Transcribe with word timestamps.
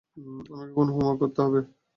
আমাকে 0.17 0.71
এখন 0.71 0.87
হোমওয়ার্ক 0.87 1.19
করতে 1.21 1.39
হবে, 1.41 1.51
বাই। 1.55 1.81